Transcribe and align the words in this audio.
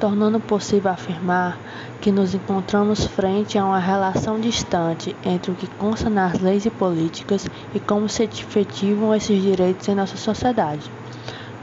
tornando 0.00 0.40
possível 0.40 0.90
afirmar 0.90 1.58
que 2.00 2.12
nos 2.12 2.34
encontramos 2.34 3.04
frente 3.04 3.58
a 3.58 3.64
uma 3.64 3.78
relação 3.78 4.38
distante 4.38 5.14
entre 5.24 5.50
o 5.50 5.54
que 5.54 5.66
consta 5.66 6.10
nas 6.10 6.40
leis 6.40 6.66
e 6.66 6.70
políticas 6.70 7.46
e 7.74 7.80
como 7.80 8.08
se 8.08 8.24
efetivam 8.24 9.14
esses 9.14 9.42
direitos 9.42 9.88
em 9.88 9.94
nossa 9.94 10.16
sociedade. 10.16 10.90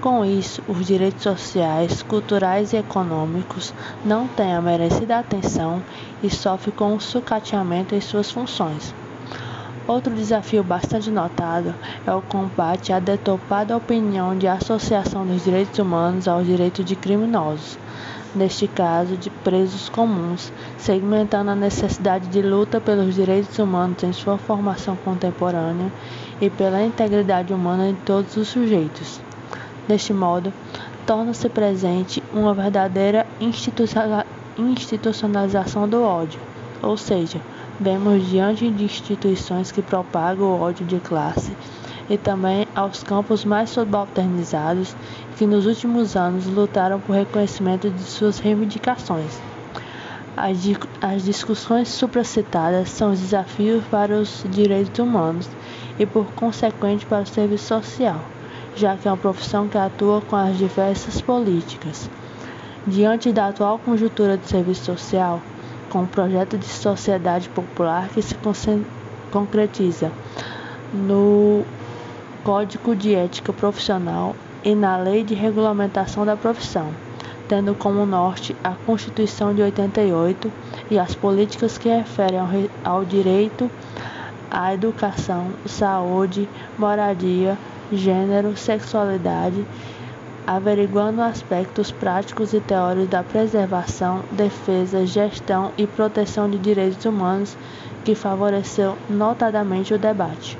Com 0.01 0.25
isso, 0.25 0.63
os 0.67 0.87
direitos 0.87 1.21
sociais, 1.21 2.01
culturais 2.01 2.73
e 2.73 2.77
econômicos 2.77 3.71
não 4.03 4.27
têm 4.27 4.55
a 4.55 4.61
merecida 4.61 5.19
atenção 5.19 5.81
e 6.23 6.29
sofrem 6.29 6.75
com 6.75 6.95
o 6.95 6.99
sucateamento 6.99 7.93
em 7.93 8.01
suas 8.01 8.31
funções. 8.31 8.95
Outro 9.87 10.15
desafio 10.15 10.63
bastante 10.63 11.11
notado 11.11 11.75
é 12.07 12.13
o 12.13 12.21
combate 12.21 12.93
à 12.93 12.99
detopada 12.99 13.77
opinião 13.77 14.35
de 14.35 14.47
associação 14.47 15.25
dos 15.25 15.43
direitos 15.43 15.77
humanos 15.77 16.27
aos 16.27 16.45
direitos 16.47 16.85
de 16.85 16.95
criminosos, 16.95 17.77
neste 18.35 18.67
caso 18.67 19.17
de 19.17 19.29
presos 19.29 19.89
comuns, 19.89 20.51
segmentando 20.77 21.51
a 21.51 21.55
necessidade 21.55 22.27
de 22.27 22.41
luta 22.41 22.79
pelos 22.79 23.15
direitos 23.15 23.59
humanos 23.59 24.01
em 24.03 24.13
sua 24.13 24.37
formação 24.37 24.95
contemporânea 24.95 25.91
e 26.39 26.49
pela 26.49 26.81
integridade 26.83 27.53
humana 27.53 27.91
de 27.91 27.99
todos 27.99 28.37
os 28.37 28.47
sujeitos. 28.47 29.19
Deste 29.87 30.13
modo, 30.13 30.53
torna-se 31.05 31.49
presente 31.49 32.23
uma 32.33 32.53
verdadeira 32.53 33.25
institucionalização 34.57 35.87
do 35.87 36.01
ódio, 36.01 36.39
ou 36.81 36.95
seja, 36.95 37.41
vemos 37.79 38.27
diante 38.27 38.69
de 38.69 38.83
instituições 38.83 39.71
que 39.71 39.81
propagam 39.81 40.45
o 40.45 40.61
ódio 40.61 40.85
de 40.85 40.99
classe 40.99 41.51
e 42.11 42.17
também 42.17 42.67
aos 42.75 43.01
campos 43.03 43.45
mais 43.45 43.69
subalternizados 43.69 44.93
que 45.37 45.47
nos 45.47 45.65
últimos 45.65 46.17
anos 46.17 46.45
lutaram 46.45 46.99
por 46.99 47.15
reconhecimento 47.15 47.89
de 47.89 48.03
suas 48.03 48.37
reivindicações. 48.37 49.39
As, 50.35 50.57
as 51.01 51.23
discussões 51.23 51.87
supracitadas 51.87 52.89
são 52.89 53.13
os 53.13 53.19
desafios 53.21 53.81
para 53.85 54.13
os 54.13 54.43
direitos 54.49 54.99
humanos 54.99 55.47
e, 55.97 56.05
por 56.05 56.25
consequente, 56.33 57.05
para 57.05 57.23
o 57.23 57.25
serviço 57.25 57.67
social, 57.67 58.19
já 58.75 58.97
que 58.97 59.07
é 59.07 59.11
uma 59.11 59.15
profissão 59.15 59.69
que 59.69 59.77
atua 59.77 60.19
com 60.19 60.35
as 60.35 60.57
diversas 60.57 61.21
políticas. 61.21 62.09
Diante 62.85 63.31
da 63.31 63.47
atual 63.47 63.79
conjuntura 63.79 64.37
de 64.37 64.49
serviço 64.49 64.83
social, 64.83 65.41
com 65.89 66.03
o 66.03 66.07
projeto 66.07 66.57
de 66.57 66.65
sociedade 66.65 67.47
popular 67.47 68.09
que 68.09 68.21
se 68.21 68.35
concretiza 69.31 70.11
no 70.93 71.63
Código 72.43 72.95
de 72.95 73.13
Ética 73.13 73.53
Profissional 73.53 74.35
e 74.63 74.73
na 74.73 74.97
Lei 74.97 75.23
de 75.23 75.35
Regulamentação 75.35 76.25
da 76.25 76.35
Profissão, 76.35 76.91
tendo 77.47 77.75
como 77.75 78.03
norte 78.05 78.55
a 78.63 78.71
Constituição 78.71 79.53
de 79.53 79.61
88 79.61 80.51
e 80.89 80.97
as 80.97 81.13
políticas 81.13 81.77
que 81.77 81.87
referem 81.87 82.39
ao, 82.39 82.47
ao 82.83 83.05
direito 83.05 83.69
à 84.49 84.73
educação, 84.73 85.49
saúde, 85.67 86.49
moradia, 86.77 87.57
gênero, 87.91 88.57
sexualidade 88.57 89.63
averiguando 90.47 91.21
aspectos 91.21 91.91
práticos 91.91 92.53
e 92.53 92.59
teóricos 92.59 93.09
da 93.09 93.23
preservação, 93.23 94.23
defesa, 94.31 95.05
gestão 95.05 95.71
e 95.77 95.85
proteção 95.85 96.49
de 96.49 96.57
direitos 96.57 97.05
humanos 97.05 97.55
que 98.03 98.15
favoreceu 98.15 98.97
notadamente 99.07 99.93
o 99.93 99.99
debate. 99.99 100.57